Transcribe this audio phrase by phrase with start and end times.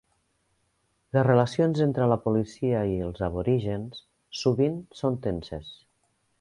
[1.17, 4.03] Les relacions entre la policia i els aborígens
[4.43, 5.75] sovint són tenses.